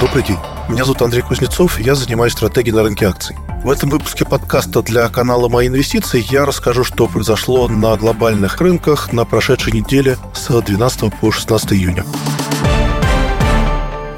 Добрый 0.00 0.22
день. 0.22 0.38
Меня 0.68 0.84
зовут 0.84 1.02
Андрей 1.02 1.22
Кузнецов, 1.22 1.80
и 1.80 1.82
я 1.82 1.96
занимаюсь 1.96 2.32
стратегией 2.32 2.72
на 2.72 2.84
рынке 2.84 3.06
акций. 3.06 3.34
В 3.64 3.70
этом 3.70 3.90
выпуске 3.90 4.24
подкаста 4.24 4.80
для 4.80 5.08
канала 5.08 5.48
«Мои 5.48 5.66
инвестиции» 5.66 6.24
я 6.30 6.46
расскажу, 6.46 6.84
что 6.84 7.08
произошло 7.08 7.66
на 7.66 7.96
глобальных 7.96 8.60
рынках 8.60 9.12
на 9.12 9.24
прошедшей 9.24 9.72
неделе 9.72 10.16
с 10.32 10.48
12 10.48 11.12
по 11.20 11.32
16 11.32 11.72
июня. 11.72 12.04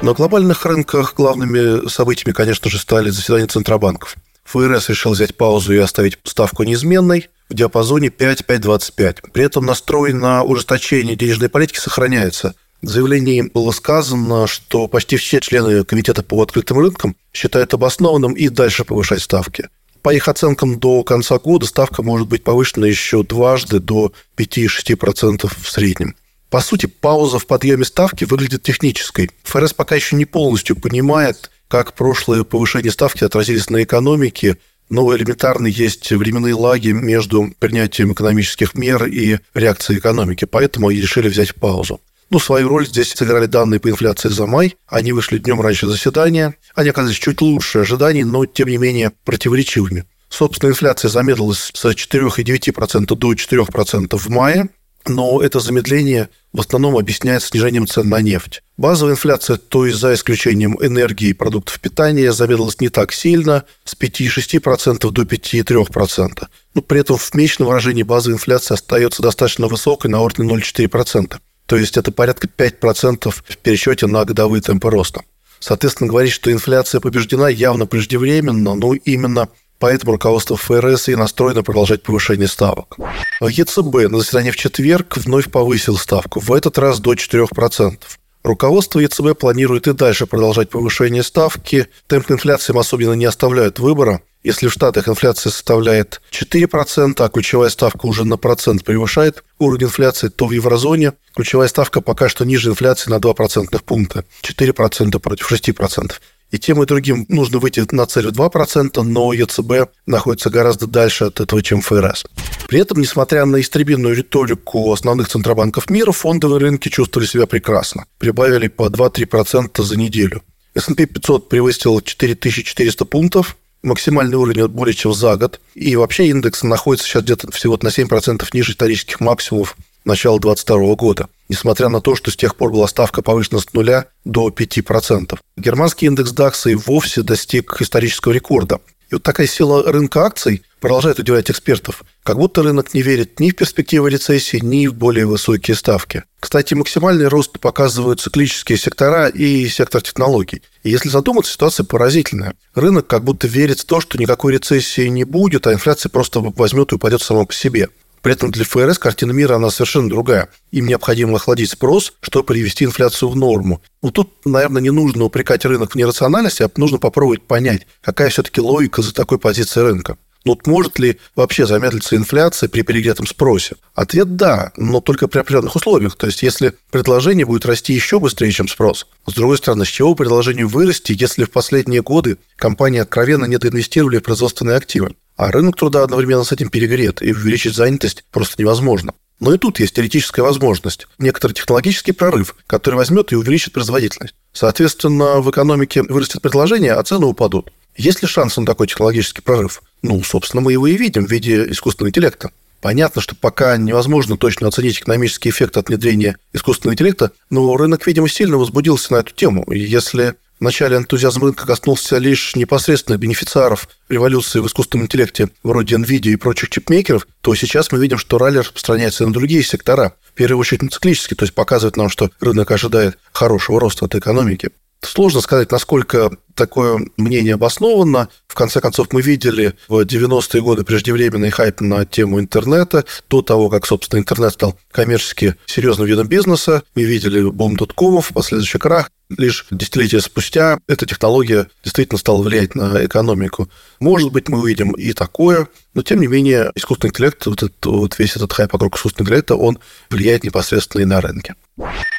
На 0.03 0.13
глобальных 0.13 0.63
рынках 0.67 1.15
главными 1.15 1.89
событиями, 1.89 2.33
конечно 2.35 2.69
же, 2.69 2.77
стали 2.77 3.09
заседания 3.09 3.47
Центробанков. 3.47 4.17
ФРС 4.43 4.89
решил 4.89 5.13
взять 5.13 5.35
паузу 5.35 5.73
и 5.73 5.79
оставить 5.79 6.19
ставку 6.25 6.61
неизменной 6.61 7.29
в 7.49 7.55
диапазоне 7.55 8.09
5-5,25. 8.09 9.31
При 9.33 9.45
этом 9.45 9.65
настрой 9.65 10.13
на 10.13 10.43
ужесточение 10.43 11.15
денежной 11.15 11.49
политики 11.49 11.79
сохраняется. 11.79 12.53
Заявлении 12.81 13.41
было 13.41 13.71
сказано, 13.71 14.47
что 14.47 14.87
почти 14.87 15.17
все 15.17 15.39
члены 15.39 15.83
Комитета 15.83 16.23
по 16.23 16.41
открытым 16.41 16.79
рынкам 16.79 17.15
считают 17.31 17.73
обоснованным 17.73 18.33
и 18.33 18.49
дальше 18.49 18.85
повышать 18.85 19.21
ставки. 19.21 19.69
По 20.01 20.11
их 20.11 20.27
оценкам, 20.27 20.79
до 20.79 21.03
конца 21.03 21.37
года 21.37 21.67
ставка 21.67 22.01
может 22.01 22.27
быть 22.27 22.43
повышена 22.43 22.87
еще 22.87 23.23
дважды 23.23 23.79
до 23.79 24.13
5-6% 24.35 25.51
в 25.61 25.69
среднем. 25.69 26.15
По 26.49 26.59
сути, 26.59 26.87
пауза 26.87 27.37
в 27.37 27.45
подъеме 27.45 27.85
ставки 27.85 28.25
выглядит 28.25 28.63
технической. 28.63 29.29
ФРС 29.43 29.73
пока 29.73 29.95
еще 29.95 30.15
не 30.15 30.25
полностью 30.25 30.75
понимает, 30.75 31.51
как 31.67 31.93
прошлые 31.93 32.43
повышения 32.43 32.91
ставки 32.91 33.23
отразились 33.23 33.69
на 33.69 33.83
экономике, 33.83 34.57
но 34.89 35.15
элементарно 35.15 35.67
есть 35.67 36.11
временные 36.11 36.55
лаги 36.55 36.89
между 36.89 37.53
принятием 37.59 38.11
экономических 38.11 38.73
мер 38.73 39.05
и 39.05 39.37
реакцией 39.53 39.99
экономики, 39.99 40.45
поэтому 40.45 40.89
и 40.89 40.99
решили 40.99 41.29
взять 41.29 41.55
паузу. 41.55 42.01
Ну, 42.31 42.39
свою 42.39 42.69
роль 42.69 42.87
здесь 42.87 43.11
сыграли 43.11 43.45
данные 43.45 43.81
по 43.81 43.89
инфляции 43.89 44.29
за 44.29 44.47
май. 44.47 44.77
Они 44.87 45.11
вышли 45.11 45.37
днем 45.37 45.59
раньше 45.59 45.85
заседания. 45.87 46.55
Они 46.73 46.89
оказались 46.89 47.17
чуть 47.17 47.41
лучше 47.41 47.79
ожиданий, 47.79 48.23
но, 48.23 48.45
тем 48.45 48.69
не 48.69 48.77
менее, 48.77 49.11
противоречивыми. 49.25 50.05
Собственно, 50.29 50.69
инфляция 50.69 51.09
замедлилась 51.09 51.71
с 51.73 51.85
4,9% 51.85 53.15
до 53.15 53.33
4% 53.33 54.17
в 54.17 54.29
мае, 54.29 54.69
но 55.05 55.41
это 55.41 55.59
замедление 55.59 56.29
в 56.53 56.61
основном 56.61 56.97
объясняется 56.97 57.49
снижением 57.49 57.85
цен 57.85 58.07
на 58.07 58.21
нефть. 58.21 58.63
Базовая 58.77 59.15
инфляция, 59.15 59.57
то 59.57 59.85
есть 59.85 59.99
за 59.99 60.13
исключением 60.13 60.77
энергии 60.81 61.29
и 61.29 61.33
продуктов 61.33 61.81
питания, 61.81 62.31
замедлилась 62.31 62.79
не 62.79 62.87
так 62.87 63.11
сильно, 63.11 63.65
с 63.83 63.93
5,6% 63.93 65.11
до 65.11 65.21
5,3%. 65.23 66.47
Но 66.75 66.81
при 66.81 67.01
этом 67.01 67.17
в 67.17 67.33
месячном 67.33 67.67
выражении 67.67 68.03
базовая 68.03 68.35
инфляция 68.35 68.75
остается 68.75 69.21
достаточно 69.21 69.67
высокой 69.67 70.09
на 70.09 70.21
уровне 70.21 70.47
0,4%. 70.47 71.39
То 71.71 71.77
есть 71.77 71.95
это 71.95 72.11
порядка 72.11 72.47
5% 72.47 73.31
в 73.31 73.57
пересчете 73.59 74.05
на 74.05 74.25
годовые 74.25 74.61
темпы 74.61 74.89
роста. 74.89 75.21
Соответственно, 75.61 76.09
говорить, 76.09 76.33
что 76.33 76.51
инфляция 76.51 76.99
побеждена 76.99 77.47
явно 77.47 77.85
преждевременно, 77.85 78.75
но 78.75 78.93
именно 78.93 79.47
поэтому 79.79 80.11
руководство 80.11 80.57
ФРС 80.57 81.07
и 81.07 81.15
настроено 81.15 81.63
продолжать 81.63 82.03
повышение 82.03 82.49
ставок. 82.49 82.97
ЕЦБ 83.39 84.11
на 84.11 84.19
заседании 84.19 84.51
в 84.51 84.57
четверг 84.57 85.15
вновь 85.15 85.49
повысил 85.49 85.95
ставку, 85.95 86.41
в 86.41 86.51
этот 86.51 86.77
раз 86.77 86.99
до 86.99 87.13
4%. 87.13 87.97
Руководство 88.43 88.99
ЕЦБ 88.99 89.39
планирует 89.39 89.87
и 89.87 89.93
дальше 89.93 90.25
продолжать 90.25 90.69
повышение 90.69 91.23
ставки. 91.23 91.87
Темп 92.07 92.31
инфляции 92.31 92.73
им 92.73 92.79
особенно 92.79 93.13
не 93.13 93.23
оставляют 93.23 93.79
выбора. 93.79 94.21
Если 94.43 94.67
в 94.67 94.73
Штатах 94.73 95.07
инфляция 95.07 95.51
составляет 95.51 96.19
4%, 96.31 97.23
а 97.23 97.29
ключевая 97.29 97.69
ставка 97.69 98.07
уже 98.07 98.25
на 98.25 98.37
процент 98.37 98.83
превышает 98.83 99.43
уровень 99.59 99.83
инфляции, 99.83 100.29
то 100.29 100.47
в 100.47 100.51
еврозоне 100.51 101.13
ключевая 101.35 101.67
ставка 101.67 102.01
пока 102.01 102.27
что 102.27 102.43
ниже 102.43 102.69
инфляции 102.69 103.11
на 103.11 103.19
2 103.19 103.33
процентных 103.33 103.83
пункта. 103.83 104.25
4% 104.41 105.19
против 105.19 105.51
6%. 105.51 106.13
И 106.49 106.59
тем 106.59 106.83
и 106.83 106.85
другим 106.85 107.25
нужно 107.29 107.59
выйти 107.59 107.85
на 107.91 108.05
цель 108.05 108.27
в 108.27 108.31
2%, 108.31 109.01
но 109.03 109.31
ЕЦБ 109.31 109.91
находится 110.05 110.49
гораздо 110.49 110.85
дальше 110.85 111.25
от 111.25 111.39
этого, 111.39 111.61
чем 111.63 111.81
ФРС. 111.81 112.25
При 112.67 112.79
этом, 112.79 112.99
несмотря 112.99 113.45
на 113.45 113.61
истребинную 113.61 114.15
риторику 114.15 114.91
основных 114.91 115.29
центробанков 115.29 115.89
мира, 115.89 116.11
фондовые 116.11 116.59
рынки 116.59 116.89
чувствовали 116.89 117.27
себя 117.27 117.45
прекрасно. 117.45 118.05
Прибавили 118.17 118.67
по 118.67 118.87
2-3% 118.87 119.81
за 119.81 119.97
неделю. 119.97 120.41
S&P 120.73 121.05
500 121.05 121.49
превысил 121.49 122.01
4400 122.01 123.05
пунктов, 123.05 123.57
максимальный 123.83 124.37
уровень 124.37 124.67
более 124.67 124.93
чем 124.93 125.13
за 125.13 125.37
год. 125.37 125.59
И 125.75 125.95
вообще 125.95 126.27
индекс 126.27 126.63
находится 126.63 127.07
сейчас 127.07 127.23
где-то 127.23 127.51
всего 127.51 127.77
на 127.81 127.87
7% 127.87 128.45
ниже 128.53 128.71
исторических 128.71 129.19
максимумов 129.19 129.75
начала 130.05 130.39
2022 130.39 130.95
года, 130.95 131.29
несмотря 131.49 131.89
на 131.89 132.01
то, 132.01 132.15
что 132.15 132.31
с 132.31 132.35
тех 132.35 132.55
пор 132.55 132.71
была 132.71 132.87
ставка 132.87 133.21
повышена 133.21 133.59
с 133.59 133.73
нуля 133.73 134.05
до 134.25 134.49
5%. 134.49 135.37
Германский 135.57 136.07
индекс 136.07 136.33
DAX 136.33 136.71
и 136.71 136.75
вовсе 136.75 137.21
достиг 137.21 137.81
исторического 137.81 138.33
рекорда. 138.33 138.79
И 139.09 139.15
вот 139.15 139.23
такая 139.23 139.47
сила 139.47 139.83
рынка 139.83 140.25
акций 140.25 140.63
продолжает 140.81 141.19
удивлять 141.19 141.49
экспертов. 141.49 142.03
Как 142.23 142.37
будто 142.37 142.63
рынок 142.63 142.93
не 142.93 143.01
верит 143.01 143.39
ни 143.39 143.51
в 143.51 143.55
перспективы 143.55 144.09
рецессии, 144.09 144.57
ни 144.57 144.87
в 144.87 144.95
более 144.95 145.25
высокие 145.25 145.75
ставки. 145.75 146.23
Кстати, 146.39 146.73
максимальный 146.73 147.27
рост 147.27 147.57
показывают 147.59 148.19
циклические 148.19 148.77
сектора 148.77 149.27
и 149.27 149.67
сектор 149.69 150.01
технологий. 150.01 150.63
И 150.83 150.89
если 150.89 151.07
задуматься, 151.07 151.53
ситуация 151.53 151.85
поразительная. 151.85 152.55
Рынок 152.73 153.07
как 153.07 153.23
будто 153.23 153.47
верит 153.47 153.79
в 153.79 153.85
то, 153.85 154.01
что 154.01 154.17
никакой 154.17 154.53
рецессии 154.53 155.07
не 155.07 155.23
будет, 155.23 155.67
а 155.67 155.73
инфляция 155.73 156.09
просто 156.09 156.39
возьмет 156.41 156.91
и 156.91 156.95
упадет 156.95 157.21
сама 157.21 157.45
по 157.45 157.53
себе. 157.53 157.89
При 158.21 158.33
этом 158.33 158.51
для 158.51 158.65
ФРС 158.65 158.99
картина 158.99 159.31
мира, 159.31 159.55
она 159.55 159.71
совершенно 159.71 160.09
другая. 160.09 160.49
Им 160.71 160.87
необходимо 160.87 161.37
охладить 161.37 161.71
спрос, 161.71 162.13
чтобы 162.21 162.45
привести 162.45 162.85
инфляцию 162.85 163.29
в 163.29 163.35
норму. 163.35 163.81
Но 164.03 164.11
тут, 164.11 164.31
наверное, 164.45 164.81
не 164.81 164.91
нужно 164.91 165.23
упрекать 165.23 165.65
рынок 165.65 165.93
в 165.93 165.95
нерациональности, 165.95 166.63
а 166.63 166.71
нужно 166.75 166.99
попробовать 166.99 167.43
понять, 167.43 167.87
какая 168.01 168.29
все-таки 168.29 168.61
логика 168.61 169.01
за 169.01 169.13
такой 169.13 169.39
позицией 169.39 169.85
рынка. 169.85 170.17
Ну, 170.43 170.53
вот 170.53 170.65
может 170.65 170.97
ли 170.97 171.19
вообще 171.35 171.67
замедлиться 171.67 172.15
инфляция 172.15 172.67
при 172.67 172.81
перегретом 172.81 173.27
спросе? 173.27 173.75
Ответ– 173.93 174.35
да, 174.37 174.71
но 174.75 174.99
только 174.99 175.27
при 175.27 175.39
определенных 175.39 175.75
условиях. 175.75 176.15
То 176.15 176.25
есть, 176.25 176.41
если 176.41 176.73
предложение 176.89 177.45
будет 177.45 177.65
расти 177.65 177.93
еще 177.93 178.19
быстрее, 178.19 178.51
чем 178.51 178.67
спрос. 178.67 179.05
С 179.27 179.33
другой 179.33 179.57
стороны, 179.57 179.85
с 179.85 179.89
чего 179.89 180.15
предложению 180.15 180.67
вырасти, 180.67 181.15
если 181.17 181.43
в 181.43 181.51
последние 181.51 182.01
годы 182.01 182.37
компании 182.55 182.99
откровенно 182.99 183.45
недоинвестировали 183.45 184.17
в 184.17 184.23
производственные 184.23 184.77
активы? 184.77 185.15
А 185.37 185.51
рынок 185.51 185.75
труда 185.75 186.03
одновременно 186.03 186.43
с 186.43 186.51
этим 186.51 186.69
перегрет, 186.69 187.21
и 187.21 187.31
увеличить 187.31 187.75
занятость 187.75 188.23
просто 188.31 188.61
невозможно. 188.61 189.13
Но 189.39 189.53
и 189.53 189.57
тут 189.57 189.79
есть 189.79 189.95
теоретическая 189.95 190.43
возможность. 190.43 191.07
Некоторый 191.17 191.53
технологический 191.53 192.11
прорыв, 192.11 192.55
который 192.67 192.95
возьмет 192.95 193.31
и 193.31 193.35
увеличит 193.35 193.73
производительность. 193.73 194.35
Соответственно, 194.53 195.39
в 195.41 195.49
экономике 195.49 196.03
вырастет 196.03 196.43
предложение, 196.43 196.93
а 196.93 197.03
цены 197.03 197.25
упадут. 197.25 197.71
Есть 197.95 198.21
ли 198.21 198.27
шанс 198.27 198.57
на 198.57 198.65
такой 198.65 198.87
технологический 198.87 199.41
прорыв? 199.41 199.81
Ну, 200.01 200.23
собственно, 200.23 200.61
мы 200.61 200.71
его 200.71 200.87
и 200.87 200.97
видим 200.97 201.25
в 201.25 201.31
виде 201.31 201.69
искусственного 201.69 202.09
интеллекта. 202.09 202.51
Понятно, 202.81 203.21
что 203.21 203.35
пока 203.35 203.77
невозможно 203.77 204.37
точно 204.37 204.67
оценить 204.67 204.99
экономический 204.99 205.49
эффект 205.49 205.77
от 205.77 205.89
внедрения 205.89 206.37
искусственного 206.51 206.95
интеллекта, 206.95 207.31
но 207.51 207.75
рынок, 207.77 208.07
видимо, 208.07 208.27
сильно 208.27 208.57
возбудился 208.57 209.13
на 209.13 209.17
эту 209.17 209.33
тему. 209.33 209.63
И 209.71 209.79
если 209.79 210.35
Вначале 210.61 210.95
энтузиазм 210.95 211.43
рынка 211.43 211.65
коснулся 211.65 212.19
лишь 212.19 212.55
непосредственно 212.55 213.17
бенефициаров 213.17 213.89
революции 214.09 214.59
в 214.59 214.67
искусственном 214.67 215.05
интеллекте 215.05 215.49
вроде 215.63 215.95
NVIDIA 215.95 216.33
и 216.33 216.35
прочих 216.35 216.69
чипмейкеров, 216.69 217.27
то 217.41 217.55
сейчас 217.55 217.91
мы 217.91 217.97
видим, 217.97 218.19
что 218.19 218.37
ралли 218.37 218.59
распространяется 218.59 219.25
на 219.25 219.33
другие 219.33 219.63
сектора, 219.63 220.13
в 220.23 220.33
первую 220.33 220.59
очередь 220.59 220.83
на 220.83 220.89
циклические, 220.89 221.35
то 221.35 221.45
есть 221.45 221.55
показывает 221.55 221.97
нам, 221.97 222.09
что 222.09 222.29
рынок 222.39 222.69
ожидает 222.69 223.17
хорошего 223.31 223.79
роста 223.79 224.05
от 224.05 224.13
экономики. 224.13 224.69
Сложно 225.03 225.41
сказать, 225.41 225.71
насколько 225.71 226.31
такое 226.53 226.99
мнение 227.17 227.55
обосновано. 227.55 228.29
В 228.47 228.53
конце 228.53 228.81
концов, 228.81 229.07
мы 229.11 229.21
видели 229.21 229.73
в 229.87 229.99
90-е 230.01 230.61
годы 230.61 230.83
преждевременный 230.83 231.49
хайп 231.49 231.81
на 231.81 232.05
тему 232.05 232.39
интернета. 232.39 233.03
До 233.29 233.41
того, 233.41 233.69
как, 233.69 233.87
собственно, 233.87 234.19
интернет 234.19 234.53
стал 234.53 234.77
коммерчески 234.91 235.55
серьезным 235.65 236.07
видом 236.07 236.27
бизнеса, 236.27 236.83
мы 236.93 237.03
видели 237.03 237.41
бум 237.41 237.77
доткомов, 237.77 238.31
последующий 238.33 238.79
крах. 238.79 239.09
Лишь 239.37 239.65
десятилетия 239.71 240.21
спустя 240.21 240.79
эта 240.87 241.05
технология 241.05 241.67
действительно 241.83 242.17
стала 242.17 242.41
влиять 242.41 242.75
на 242.75 243.05
экономику. 243.05 243.69
Может 243.99 244.31
быть, 244.31 244.49
мы 244.49 244.59
увидим 244.59 244.91
и 244.91 245.13
такое, 245.13 245.67
но 245.93 246.01
тем 246.01 246.21
не 246.21 246.27
менее 246.27 246.71
искусственный 246.75 247.09
интеллект, 247.09 247.45
вот, 247.45 247.63
этот, 247.63 247.85
вот 247.85 248.19
весь 248.19 248.35
этот 248.35 248.51
хайп 248.53 248.73
вокруг 248.73 248.97
искусственного 248.97 249.29
интеллекта, 249.29 249.55
он 249.55 249.79
влияет 250.09 250.43
непосредственно 250.43 251.01
и 251.01 251.05
на 251.05 251.21
рынки. 251.21 251.55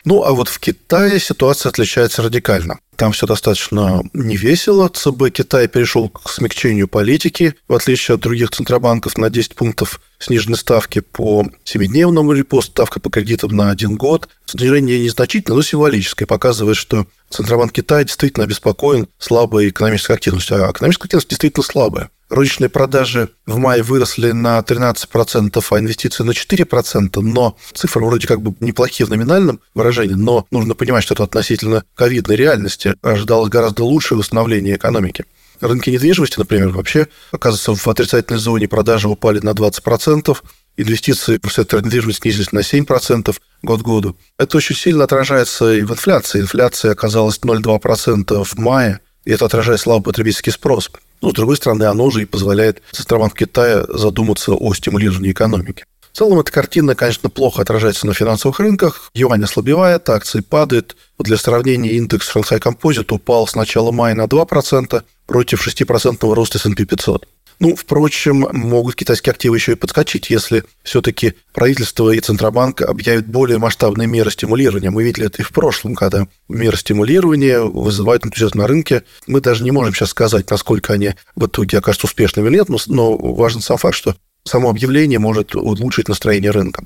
Ну, 0.05 0.25
а 0.25 0.32
вот 0.32 0.49
в 0.49 0.59
Китае 0.59 1.20
ситуация 1.20 1.70
отличается 1.70 2.23
радикально. 2.23 2.79
Там 2.96 3.12
все 3.12 3.26
достаточно 3.26 4.02
невесело. 4.12 4.88
ЦБ 4.88 5.30
Китая 5.30 5.66
перешел 5.66 6.08
к 6.08 6.28
смягчению 6.28 6.88
политики, 6.88 7.54
в 7.66 7.74
отличие 7.74 8.14
от 8.16 8.20
других 8.20 8.50
центробанков, 8.50 9.16
на 9.16 9.30
10 9.30 9.54
пунктов 9.54 10.00
снижены 10.18 10.56
ставки 10.56 11.00
по 11.00 11.44
7-дневному 11.64 12.32
репо, 12.32 12.60
ставка 12.60 13.00
по 13.00 13.10
кредитам 13.10 13.56
на 13.56 13.70
один 13.70 13.96
год. 13.96 14.28
Снижение 14.46 15.02
незначительное, 15.02 15.56
но 15.56 15.62
символическое, 15.62 16.26
показывает, 16.26 16.76
что 16.76 17.06
Центробанк 17.30 17.72
Китая 17.72 18.04
действительно 18.04 18.44
обеспокоен 18.44 19.08
слабой 19.18 19.70
экономической 19.70 20.12
активностью. 20.12 20.64
А 20.64 20.70
экономическая 20.70 21.06
активность 21.06 21.30
действительно 21.30 21.64
слабая. 21.64 22.10
Розничные 22.32 22.70
продажи 22.70 23.29
в 23.44 23.58
мае 23.58 23.82
выросли 23.82 24.32
на 24.32 24.58
13%, 24.61 25.62
а 25.70 25.79
инвестиции 25.79 26.25
на 26.25 26.31
4%, 26.31 27.20
но 27.20 27.58
цифры 27.75 28.06
вроде 28.06 28.26
как 28.26 28.40
бы 28.40 28.55
неплохие 28.61 29.06
в 29.06 29.11
номинальном 29.11 29.61
выражении, 29.75 30.14
но 30.14 30.46
нужно 30.50 30.75
понимать, 30.75 31.05
что 31.05 31.12
это 31.12 31.25
относительно 31.25 31.84
ковидной 31.94 32.37
реальности. 32.37 32.94
Ожидалось 33.02 33.50
гораздо 33.50 33.84
лучшее 33.84 34.17
восстановление 34.17 34.76
экономики. 34.76 35.26
Рынки 35.61 35.90
недвижимости, 35.90 36.38
например, 36.38 36.70
вообще 36.70 37.06
оказывается 37.32 37.75
в 37.75 37.87
отрицательной 37.87 38.40
зоне, 38.40 38.67
продажи 38.67 39.11
упали 39.11 39.40
на 39.40 39.50
20%, 39.50 40.35
инвестиции 40.78 41.38
в 41.43 41.52
сектор 41.52 41.85
недвижимости 41.85 42.23
снизились 42.23 42.52
на 42.52 42.61
7% 42.61 43.37
год 43.62 43.82
к 43.82 43.85
году. 43.85 44.17
Это 44.38 44.56
очень 44.56 44.75
сильно 44.75 45.05
отражается 45.05 45.70
и 45.75 45.82
в 45.82 45.90
инфляции. 45.90 46.40
Инфляция 46.40 46.93
оказалась 46.93 47.38
0,2% 47.40 48.43
в 48.43 48.58
мае, 48.58 49.00
и 49.26 49.32
это 49.32 49.44
отражает 49.44 49.81
слабый 49.81 50.05
потребительский 50.05 50.50
спрос. 50.50 50.90
Но, 51.22 51.30
с 51.30 51.34
другой 51.34 51.56
стороны, 51.56 51.84
оно 51.84 52.10
же 52.10 52.22
и 52.22 52.26
позволяет 52.26 52.82
Центробанку 52.90 53.36
Китая 53.36 53.84
задуматься 53.88 54.52
о 54.52 54.74
стимулировании 54.74 55.30
экономики. 55.32 55.84
В 56.12 56.19
целом, 56.19 56.40
эта 56.40 56.52
картина, 56.52 56.94
конечно, 56.94 57.30
плохо 57.30 57.62
отражается 57.62 58.06
на 58.06 58.12
финансовых 58.12 58.60
рынках. 58.60 59.10
Юань 59.14 59.44
ослабевает, 59.44 60.10
акции 60.10 60.40
падают. 60.40 60.94
Для 61.19 61.38
сравнения, 61.38 61.92
индекс 61.92 62.34
Shanghai 62.34 62.60
Composite 62.60 63.14
упал 63.14 63.46
с 63.46 63.54
начала 63.54 63.92
мая 63.92 64.14
на 64.14 64.24
2% 64.24 65.02
против 65.26 65.66
6% 65.66 66.34
роста 66.34 66.58
S&P 66.58 66.84
500. 66.84 67.26
Ну, 67.62 67.76
впрочем, 67.76 68.49
могут 68.50 68.97
китайские 68.97 69.31
активы 69.31 69.56
еще 69.56 69.73
и 69.73 69.76
подскочить, 69.76 70.31
если 70.31 70.64
все-таки 70.82 71.35
правительство 71.55 72.11
и 72.11 72.19
Центробанк 72.19 72.82
объявят 72.82 73.29
более 73.29 73.59
масштабные 73.59 74.09
меры 74.09 74.32
стимулирования. 74.32 74.91
Мы 74.91 75.05
видели 75.05 75.26
это 75.26 75.43
и 75.43 75.44
в 75.44 75.50
прошлом, 75.50 75.94
когда 75.94 76.26
меры 76.49 76.76
стимулирования 76.76 77.61
вызывают 77.61 78.26
энтузиазм 78.26 78.59
на 78.59 78.67
рынке. 78.67 79.05
Мы 79.29 79.41
даже 79.41 79.62
не 79.62 79.70
можем 79.70 79.94
сейчас 79.94 80.11
сказать, 80.11 80.50
насколько 80.50 80.93
они 80.93 81.14
в 81.37 81.47
итоге 81.47 81.79
окажутся 81.79 82.09
успешными 82.09 82.49
или 82.49 82.56
нет, 82.56 82.69
но, 82.88 83.17
важен 83.17 83.61
сам 83.61 83.76
факт, 83.76 83.94
что 83.94 84.17
само 84.43 84.69
объявление 84.69 85.20
может 85.20 85.55
улучшить 85.55 86.09
настроение 86.09 86.50
рынка. 86.50 86.85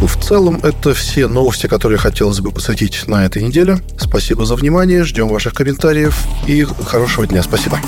Ну, 0.00 0.08
в 0.08 0.20
целом, 0.20 0.58
это 0.64 0.92
все 0.92 1.28
новости, 1.28 1.68
которые 1.68 1.98
хотелось 1.98 2.40
бы 2.40 2.50
посвятить 2.50 3.06
на 3.06 3.26
этой 3.26 3.44
неделе. 3.44 3.78
Спасибо 3.96 4.44
за 4.44 4.56
внимание, 4.56 5.04
ждем 5.04 5.28
ваших 5.28 5.54
комментариев 5.54 6.20
и 6.48 6.64
хорошего 6.64 7.28
дня. 7.28 7.44
Спасибо. 7.44 7.78